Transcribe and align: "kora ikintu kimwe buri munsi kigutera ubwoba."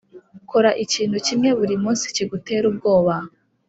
"kora 0.49 0.71
ikintu 0.83 1.17
kimwe 1.25 1.49
buri 1.59 1.75
munsi 1.83 2.05
kigutera 2.15 2.65
ubwoba." 2.71 3.15